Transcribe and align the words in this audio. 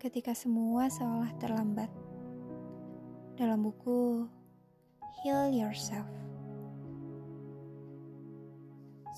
ketika 0.00 0.32
semua 0.32 0.88
seolah 0.88 1.28
terlambat. 1.36 1.92
Dalam 3.36 3.60
buku 3.60 4.24
Heal 5.20 5.52
Yourself. 5.52 6.08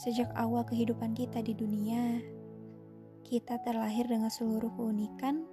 Sejak 0.03 0.27
awal 0.34 0.66
kehidupan 0.66 1.14
kita 1.14 1.39
di 1.39 1.55
dunia, 1.55 2.18
kita 3.23 3.62
terlahir 3.62 4.11
dengan 4.11 4.27
seluruh 4.27 4.75
keunikan 4.75 5.46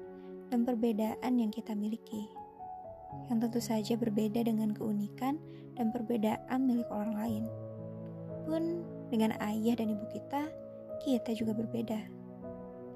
dan 0.50 0.66
perbedaan 0.66 1.38
yang 1.38 1.54
kita 1.54 1.78
miliki. 1.78 2.26
Yang 3.30 3.38
tentu 3.46 3.62
saja 3.62 3.94
berbeda 4.02 4.42
dengan 4.42 4.74
keunikan 4.74 5.38
dan 5.78 5.94
perbedaan 5.94 6.66
milik 6.66 6.90
orang 6.90 7.14
lain. 7.14 7.44
Pun 8.50 8.82
dengan 9.14 9.38
ayah 9.46 9.78
dan 9.78 9.94
ibu 9.94 10.10
kita, 10.10 10.50
kita 11.06 11.38
juga 11.38 11.54
berbeda 11.54 12.19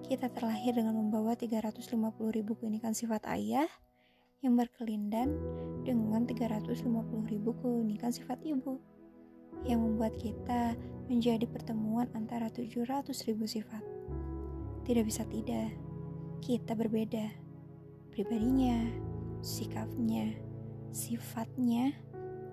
kita 0.03 0.27
terlahir 0.29 0.75
dengan 0.75 0.99
membawa 0.99 1.33
350 1.33 1.95
ribu 2.35 2.59
keunikan 2.59 2.91
sifat 2.91 3.23
ayah 3.31 3.67
yang 4.43 4.59
berkelindan 4.59 5.31
dengan 5.87 6.27
350 6.27 6.83
ribu 7.31 7.55
keunikan 7.63 8.11
sifat 8.11 8.43
ibu 8.43 8.83
yang 9.63 9.79
membuat 9.79 10.19
kita 10.19 10.75
menjadi 11.07 11.47
pertemuan 11.47 12.11
antara 12.11 12.51
700 12.51 13.07
ribu 13.31 13.47
sifat. 13.47 13.79
Tidak 14.83 15.03
bisa 15.07 15.23
tidak, 15.31 15.71
kita 16.43 16.75
berbeda. 16.75 17.31
Pribadinya, 18.11 18.91
sikapnya, 19.39 20.35
sifatnya, 20.91 21.95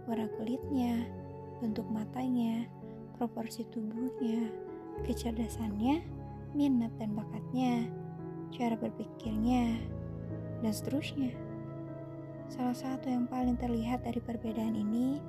warna 0.07 0.31
kulitnya, 0.39 1.11
bentuk 1.59 1.91
matanya, 1.91 2.71
proporsi 3.19 3.67
tubuhnya, 3.69 4.47
kecerdasannya, 5.03 6.07
minat 6.55 6.91
dan 6.99 7.15
bakatnya, 7.15 7.87
cara 8.55 8.75
berpikirnya, 8.75 9.79
dan 10.61 10.73
seterusnya. 10.73 11.33
Salah 12.51 12.75
satu 12.75 13.07
yang 13.07 13.31
paling 13.31 13.55
terlihat 13.57 14.03
dari 14.03 14.19
perbedaan 14.19 14.75
ini, 14.75 15.23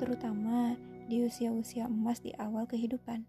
terutama 0.00 0.74
di 1.06 1.20
usia-usia 1.24 1.84
emas 1.84 2.24
di 2.24 2.32
awal 2.40 2.64
kehidupan, 2.64 3.28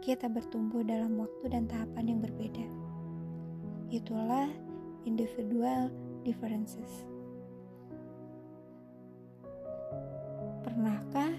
kita 0.00 0.30
bertumbuh 0.32 0.80
dalam 0.80 1.20
waktu 1.20 1.52
dan 1.52 1.68
tahapan 1.68 2.16
yang 2.16 2.20
berbeda. 2.24 2.66
Itulah 3.92 4.48
individual 5.04 5.92
differences. 6.24 7.06
Pernahkah 10.66 11.30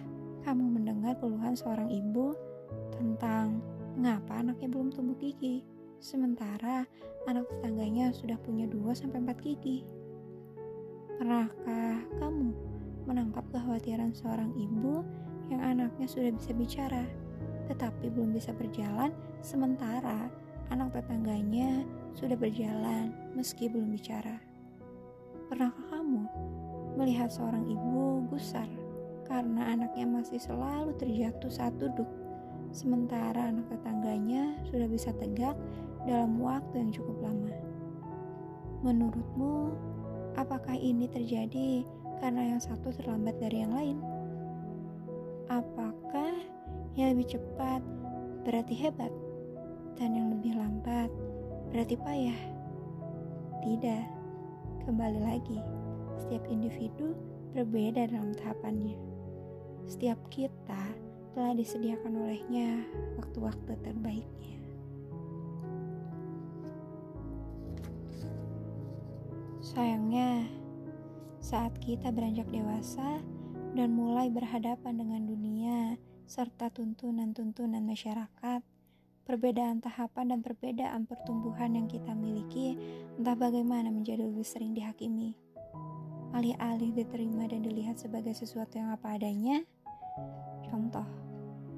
kamu 0.48 0.80
mendengar 0.80 1.20
keluhan 1.20 1.58
seorang 1.58 1.92
ibu 1.92 2.32
tentang 2.96 3.60
Mengapa 3.98 4.46
anaknya 4.46 4.70
belum 4.70 4.94
tumbuh 4.94 5.18
gigi? 5.18 5.66
Sementara 5.98 6.86
anak 7.26 7.50
tetangganya 7.50 8.14
sudah 8.14 8.38
punya 8.38 8.70
2-4 8.70 9.10
gigi. 9.42 9.82
Pernahkah 11.18 12.06
kamu 12.22 12.54
menangkap 13.10 13.42
kekhawatiran 13.50 14.14
seorang 14.14 14.54
ibu 14.54 15.02
yang 15.50 15.66
anaknya 15.66 16.06
sudah 16.06 16.30
bisa 16.30 16.54
bicara, 16.54 17.10
tetapi 17.66 18.14
belum 18.14 18.38
bisa 18.38 18.54
berjalan, 18.54 19.10
sementara 19.42 20.30
anak 20.70 20.94
tetangganya 20.94 21.82
sudah 22.14 22.38
berjalan 22.38 23.10
meski 23.34 23.66
belum 23.66 23.98
bicara? 23.98 24.38
Pernahkah 25.50 25.90
kamu 25.90 26.22
melihat 27.02 27.34
seorang 27.34 27.66
ibu 27.66 28.30
gusar 28.30 28.70
karena 29.26 29.74
anaknya 29.74 30.06
masih 30.06 30.38
selalu 30.38 30.94
terjatuh 31.02 31.50
saat 31.50 31.74
duduk? 31.82 32.06
Sementara 32.78 33.50
anak 33.50 33.66
tetangganya 33.74 34.54
sudah 34.70 34.86
bisa 34.86 35.10
tegak 35.18 35.58
dalam 36.06 36.38
waktu 36.38 36.78
yang 36.78 36.94
cukup 36.94 37.18
lama. 37.26 37.50
Menurutmu, 38.86 39.74
apakah 40.38 40.78
ini 40.78 41.10
terjadi 41.10 41.82
karena 42.22 42.54
yang 42.54 42.62
satu 42.62 42.94
terlambat 42.94 43.42
dari 43.42 43.66
yang 43.66 43.74
lain? 43.74 43.98
Apakah 45.50 46.38
yang 46.94 47.18
lebih 47.18 47.34
cepat 47.34 47.82
berarti 48.46 48.78
hebat 48.78 49.10
dan 49.98 50.14
yang 50.14 50.38
lebih 50.38 50.54
lambat 50.54 51.10
berarti 51.74 51.98
payah? 51.98 52.42
Tidak, 53.66 54.06
kembali 54.86 55.20
lagi, 55.26 55.60
setiap 56.22 56.46
individu 56.46 57.18
berbeda 57.58 58.06
dalam 58.06 58.38
tahapannya. 58.38 58.94
Setiap 59.90 60.22
kita 60.30 61.07
telah 61.38 61.54
disediakan 61.54 62.18
olehnya 62.18 62.82
waktu-waktu 63.14 63.78
terbaiknya. 63.86 64.58
Sayangnya, 69.62 70.50
saat 71.38 71.78
kita 71.78 72.10
beranjak 72.10 72.50
dewasa 72.50 73.22
dan 73.78 73.94
mulai 73.94 74.34
berhadapan 74.34 74.98
dengan 74.98 75.30
dunia 75.30 76.02
serta 76.26 76.74
tuntunan-tuntunan 76.74 77.86
masyarakat, 77.86 78.66
perbedaan 79.22 79.78
tahapan 79.78 80.34
dan 80.34 80.40
perbedaan 80.42 81.06
pertumbuhan 81.06 81.78
yang 81.78 81.86
kita 81.86 82.18
miliki 82.18 82.82
entah 83.22 83.38
bagaimana 83.38 83.94
menjadi 83.94 84.26
lebih 84.26 84.42
sering 84.42 84.74
dihakimi. 84.74 85.38
Alih-alih 86.34 86.98
diterima 86.98 87.46
dan 87.46 87.62
dilihat 87.62 88.02
sebagai 88.02 88.34
sesuatu 88.34 88.82
yang 88.82 88.90
apa 88.90 89.14
adanya, 89.14 89.62
contoh, 90.66 91.27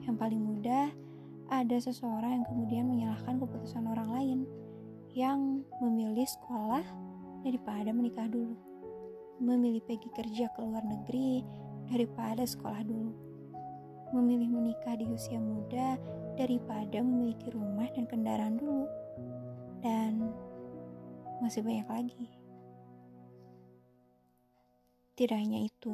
yang 0.09 0.17
paling 0.17 0.41
mudah, 0.41 0.89
ada 1.53 1.77
seseorang 1.77 2.41
yang 2.41 2.45
kemudian 2.49 2.85
menyalahkan 2.89 3.37
keputusan 3.37 3.85
orang 3.85 4.09
lain 4.09 4.39
yang 5.13 5.61
memilih 5.77 6.25
sekolah 6.25 6.81
daripada 7.45 7.93
menikah 7.93 8.25
dulu. 8.25 8.57
Memilih 9.37 9.85
pergi 9.85 10.09
kerja 10.09 10.49
ke 10.49 10.59
luar 10.65 10.81
negeri 10.81 11.45
daripada 11.93 12.41
sekolah 12.41 12.81
dulu. 12.81 13.13
Memilih 14.17 14.49
menikah 14.49 14.97
di 14.97 15.05
usia 15.05 15.37
muda 15.37 16.01
daripada 16.33 17.05
memiliki 17.05 17.53
rumah 17.53 17.85
dan 17.93 18.09
kendaraan 18.09 18.57
dulu. 18.57 18.89
Dan 19.85 20.25
masih 21.37 21.61
banyak 21.61 21.85
lagi. 21.85 22.27
Tidak 25.13 25.37
hanya 25.37 25.69
itu, 25.69 25.93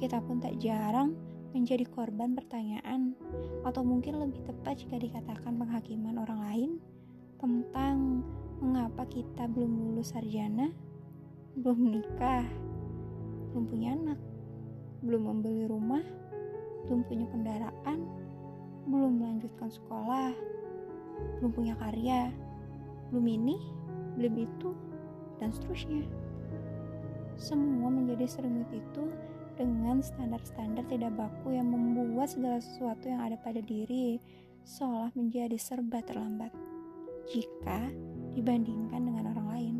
kita 0.00 0.22
pun 0.24 0.40
tak 0.40 0.56
jarang 0.62 1.16
menjadi 1.54 1.86
korban 1.86 2.34
pertanyaan, 2.34 3.14
atau 3.62 3.86
mungkin 3.86 4.18
lebih 4.18 4.42
tepat 4.42 4.82
jika 4.82 4.98
dikatakan 4.98 5.54
penghakiman 5.54 6.18
orang 6.18 6.40
lain 6.50 6.70
tentang 7.38 8.26
mengapa 8.58 9.06
kita 9.06 9.46
belum 9.46 9.70
lulus 9.70 10.10
sarjana, 10.10 10.74
belum 11.54 11.78
menikah, 11.78 12.42
belum 13.54 13.64
punya 13.70 13.94
anak, 13.94 14.18
belum 15.06 15.22
membeli 15.30 15.64
rumah, 15.70 16.02
belum 16.90 17.06
punya 17.06 17.30
kendaraan, 17.30 18.02
belum 18.90 19.22
melanjutkan 19.22 19.70
sekolah, 19.70 20.34
belum 21.38 21.54
punya 21.54 21.78
karya, 21.78 22.34
belum 23.14 23.26
ini, 23.30 23.56
belum 24.18 24.34
itu, 24.42 24.74
dan 25.38 25.54
seterusnya. 25.54 26.02
Semua 27.38 27.90
menjadi 27.94 28.26
seremut 28.26 28.70
itu 28.74 29.04
dengan 29.54 30.02
standar-standar 30.02 30.84
tidak 30.90 31.14
baku 31.14 31.54
yang 31.54 31.70
membuat 31.70 32.34
segala 32.34 32.58
sesuatu 32.58 33.06
yang 33.06 33.22
ada 33.22 33.38
pada 33.38 33.62
diri 33.62 34.18
seolah 34.64 35.12
menjadi 35.14 35.54
serba 35.60 36.00
terlambat 36.02 36.50
jika 37.28 37.88
dibandingkan 38.34 39.00
dengan 39.00 39.24
orang 39.32 39.48
lain. 39.48 39.76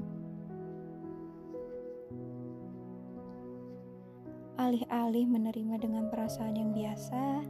Alih-alih 4.54 5.26
menerima 5.26 5.76
dengan 5.82 6.06
perasaan 6.08 6.54
yang 6.54 6.70
biasa, 6.70 7.42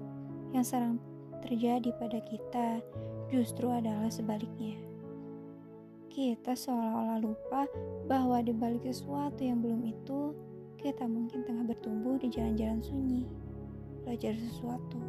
yang 0.57 0.65
sering 0.65 0.97
terjadi 1.45 1.93
pada 2.01 2.19
kita 2.25 2.81
justru 3.29 3.69
adalah 3.69 4.09
sebaliknya. 4.09 4.81
Kita 6.09 6.55
seolah-olah 6.55 7.19
lupa 7.21 7.69
bahwa 8.09 8.41
di 8.41 8.55
balik 8.55 8.87
sesuatu 8.87 9.43
yang 9.43 9.61
belum 9.61 9.83
itu 9.85 10.33
kita 10.85 11.09
mungkin 11.09 11.41
tengah 11.49 11.65
bertumbuh 11.65 12.21
di 12.21 12.29
jalan-jalan 12.29 12.77
sunyi, 12.85 13.25
belajar 14.05 14.37
sesuatu, 14.37 15.01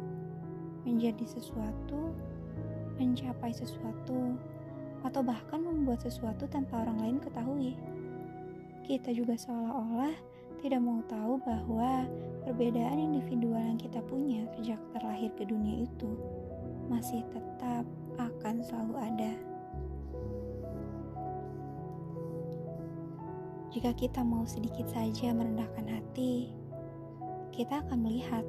menjadi 0.88 1.28
sesuatu, 1.28 2.16
mencapai 2.96 3.52
sesuatu, 3.52 4.40
atau 5.04 5.20
bahkan 5.20 5.60
membuat 5.60 6.00
sesuatu 6.00 6.48
tanpa 6.48 6.80
orang 6.80 6.96
lain 7.04 7.18
ketahui. 7.20 7.76
Kita 8.88 9.12
juga 9.12 9.36
seolah-olah 9.36 10.16
tidak 10.64 10.80
mau 10.80 11.04
tahu 11.12 11.36
bahwa 11.44 12.08
perbedaan 12.48 12.96
individual 12.96 13.60
yang 13.60 13.76
kita 13.76 14.00
punya 14.08 14.48
sejak 14.56 14.80
terlahir 14.96 15.28
ke 15.36 15.44
dunia 15.44 15.84
itu 15.84 16.08
masih 16.88 17.20
tetap 17.36 17.84
akan 18.16 18.64
selalu 18.64 18.96
ada. 18.96 19.32
Jika 23.76 23.92
kita 23.92 24.24
mau 24.24 24.48
sedikit 24.48 24.88
saja 24.88 25.36
merendahkan 25.36 25.84
hati, 25.84 26.48
kita 27.52 27.84
akan 27.84 28.08
melihat 28.08 28.40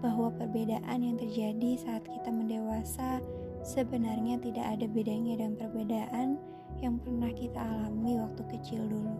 bahwa 0.00 0.32
perbedaan 0.40 1.04
yang 1.04 1.20
terjadi 1.20 1.76
saat 1.76 2.00
kita 2.08 2.32
mendewasa 2.32 3.20
sebenarnya 3.60 4.40
tidak 4.40 4.64
ada 4.64 4.88
bedanya 4.88 5.36
dengan 5.36 5.60
perbedaan 5.60 6.40
yang 6.80 6.96
pernah 6.96 7.28
kita 7.36 7.60
alami 7.60 8.16
waktu 8.16 8.40
kecil 8.56 8.88
dulu. 8.88 9.12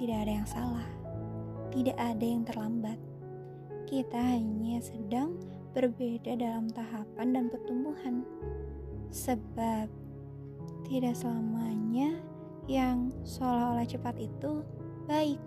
Tidak 0.00 0.16
ada 0.24 0.32
yang 0.40 0.48
salah, 0.48 0.88
tidak 1.68 2.00
ada 2.00 2.24
yang 2.24 2.48
terlambat. 2.48 2.96
Kita 3.84 4.16
hanya 4.16 4.80
sedang 4.80 5.36
berbeda 5.76 6.32
dalam 6.32 6.72
tahapan 6.72 7.36
dan 7.36 7.44
pertumbuhan, 7.52 8.24
sebab 9.12 9.92
tidak 10.88 11.12
selamanya 11.12 12.16
yang 12.68 13.08
seolah-olah 13.24 13.88
cepat 13.88 14.20
itu 14.20 14.60
baik, 15.08 15.40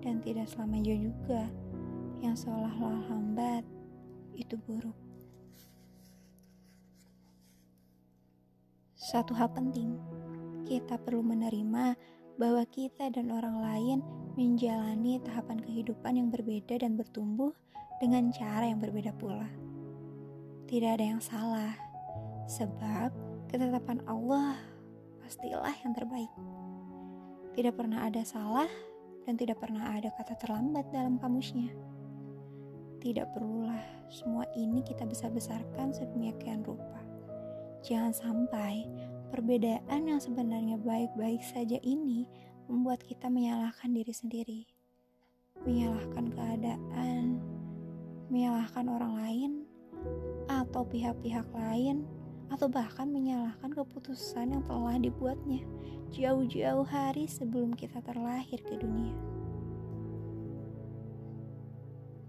dan 0.00 0.22
tidak 0.22 0.46
selamanya 0.46 0.94
juga 0.94 1.50
yang 2.22 2.38
seolah-olah 2.38 3.02
lambat 3.10 3.66
itu 4.38 4.54
buruk. 4.64 4.94
Satu 8.94 9.34
hal 9.34 9.50
penting, 9.50 9.98
kita 10.62 10.96
perlu 11.02 11.26
menerima 11.26 11.98
bahwa 12.38 12.62
kita 12.70 13.10
dan 13.10 13.34
orang 13.34 13.58
lain 13.58 13.98
menjalani 14.38 15.18
tahapan 15.26 15.58
kehidupan 15.62 16.14
yang 16.14 16.28
berbeda 16.30 16.78
dan 16.78 16.94
bertumbuh 16.94 17.50
dengan 17.98 18.30
cara 18.30 18.70
yang 18.70 18.78
berbeda 18.78 19.10
pula. 19.18 19.50
Tidak 20.66 20.90
ada 20.94 21.04
yang 21.06 21.22
salah, 21.22 21.74
sebab 22.46 23.10
ketetapan 23.48 24.02
Allah 24.10 24.75
pastilah 25.26 25.74
yang 25.82 25.90
terbaik. 25.90 26.30
Tidak 27.58 27.74
pernah 27.74 28.06
ada 28.06 28.22
salah 28.22 28.70
dan 29.26 29.34
tidak 29.34 29.58
pernah 29.58 29.90
ada 29.90 30.14
kata 30.14 30.38
terlambat 30.38 30.86
dalam 30.94 31.18
kamusnya. 31.18 31.74
Tidak 33.02 33.34
perlulah 33.34 34.06
semua 34.06 34.46
ini 34.54 34.86
kita 34.86 35.02
besar-besarkan 35.02 35.90
sedemikian 35.90 36.62
rupa. 36.62 37.02
Jangan 37.82 38.14
sampai 38.14 38.86
perbedaan 39.34 40.06
yang 40.06 40.22
sebenarnya 40.22 40.78
baik-baik 40.78 41.42
saja 41.42 41.82
ini 41.82 42.30
membuat 42.70 43.02
kita 43.02 43.26
menyalahkan 43.26 43.90
diri 43.90 44.14
sendiri, 44.14 44.62
menyalahkan 45.66 46.30
keadaan, 46.30 47.42
menyalahkan 48.30 48.86
orang 48.86 49.14
lain, 49.18 49.50
atau 50.46 50.86
pihak-pihak 50.86 51.50
lain, 51.50 52.06
atau 52.50 52.70
bahkan 52.70 53.10
menyalahkan 53.10 53.74
keputusan 53.74 54.54
yang 54.54 54.62
telah 54.64 54.96
dibuatnya 54.96 55.66
jauh-jauh 56.14 56.86
hari 56.86 57.26
sebelum 57.26 57.74
kita 57.74 57.98
terlahir 58.02 58.62
ke 58.62 58.74
dunia. 58.78 59.14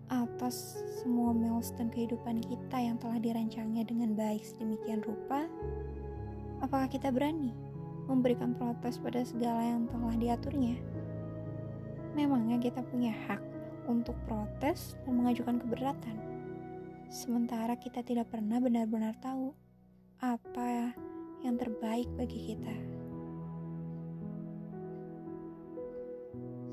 Atas 0.07 0.79
semua 1.03 1.35
milestone 1.35 1.91
kehidupan 1.91 2.39
kita 2.39 2.77
yang 2.79 2.95
telah 2.97 3.19
dirancangnya 3.19 3.83
dengan 3.83 4.15
baik 4.15 4.41
sedemikian 4.41 5.03
rupa, 5.03 5.45
apakah 6.63 6.87
kita 6.87 7.11
berani 7.11 7.51
memberikan 8.07 8.55
protes 8.55 8.97
pada 8.97 9.21
segala 9.27 9.61
yang 9.61 9.83
telah 9.91 10.15
diaturnya? 10.15 10.79
Memangnya 12.15 12.57
kita 12.57 12.81
punya 12.87 13.13
hak 13.27 13.43
untuk 13.85 14.15
protes 14.25 14.95
dan 15.03 15.19
mengajukan 15.19 15.59
keberatan. 15.59 16.17
Sementara 17.07 17.75
kita 17.79 18.03
tidak 18.03 18.31
pernah 18.31 18.59
benar-benar 18.59 19.15
tahu 19.19 19.66
apa 20.21 20.95
yang 21.45 21.55
terbaik 21.61 22.09
bagi 22.17 22.53
kita. 22.53 22.75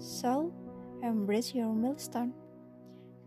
So, 0.01 0.53
embrace 1.05 1.53
your 1.53 1.73
milestone. 1.73 2.33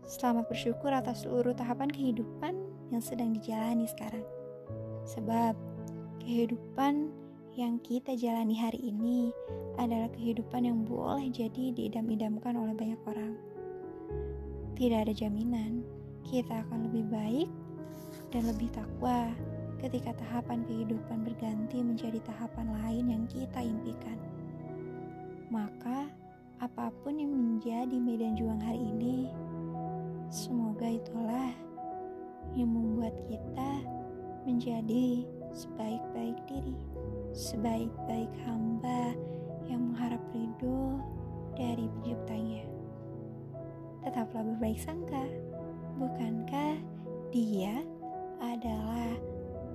Selamat 0.08 0.50
bersyukur 0.50 0.90
atas 0.90 1.22
seluruh 1.22 1.52
tahapan 1.54 1.92
kehidupan 1.92 2.54
yang 2.90 3.02
sedang 3.04 3.36
dijalani 3.36 3.86
sekarang. 3.86 4.24
Sebab 5.06 5.54
kehidupan 6.22 7.12
yang 7.58 7.82
kita 7.82 8.14
jalani 8.14 8.54
hari 8.54 8.90
ini 8.90 9.34
adalah 9.78 10.10
kehidupan 10.14 10.66
yang 10.66 10.86
boleh 10.86 11.26
jadi 11.30 11.74
diidam-idamkan 11.74 12.54
oleh 12.54 12.74
banyak 12.74 13.02
orang 13.06 13.34
tidak 14.78 15.10
ada 15.10 15.12
jaminan 15.26 15.82
kita 16.22 16.62
akan 16.62 16.86
lebih 16.86 17.04
baik 17.10 17.50
dan 18.30 18.46
lebih 18.46 18.70
takwa 18.70 19.34
ketika 19.78 20.14
tahapan 20.18 20.66
kehidupan 20.66 21.22
berganti 21.22 21.82
menjadi 21.82 22.18
tahapan 22.26 22.66
lain 22.82 23.04
yang 23.14 23.24
kita 23.30 23.62
impikan. 23.62 24.18
Maka, 25.48 26.10
apa 26.58 26.90
pun 27.02 27.16
yang 27.16 27.32
menjadi 27.32 27.96
medan 27.96 28.34
juang 28.34 28.60
hari 28.60 28.82
ini, 28.82 29.30
semoga 30.28 30.90
itulah 30.90 31.54
yang 32.58 32.68
membuat 32.68 33.14
kita 33.30 33.70
menjadi 34.44 35.24
sebaik-baik 35.54 36.36
diri, 36.50 36.74
sebaik-baik 37.32 38.30
hamba 38.44 39.14
yang 39.70 39.88
mengharap 39.88 40.20
ridho 40.34 41.00
dari 41.56 41.86
penciptanya 41.86 42.78
tetaplah 44.08 44.40
berbaik 44.40 44.80
sangka. 44.80 45.24
Bukankah 46.00 46.80
dia 47.28 47.84
adalah 48.40 49.12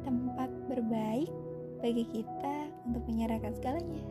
tempat 0.04 0.52
berbaik 0.68 1.32
bagi 1.80 2.06
kita 2.12 2.70
untuk 2.88 3.04
menyerahkan 3.08 3.56
segalanya? 3.56 4.04